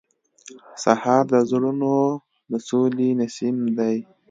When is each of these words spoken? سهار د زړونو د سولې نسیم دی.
سهار 0.83 1.23
د 1.33 1.35
زړونو 1.49 1.93
د 2.51 2.53
سولې 2.67 3.09
نسیم 3.19 3.57
دی. 3.77 3.97